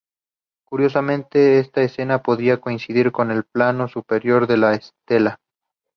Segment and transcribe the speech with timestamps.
[0.65, 5.39] Curiosamente esta escena podría coincidir con el plano superior de la estela.